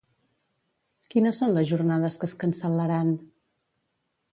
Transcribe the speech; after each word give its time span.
Quines 1.11 1.41
són 1.43 1.53
les 1.59 1.69
jornades 1.73 2.17
que 2.23 2.29
es 2.31 2.35
cancel·laran? 2.45 3.15